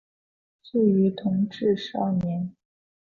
[0.63, 2.55] 卒于同治十二年。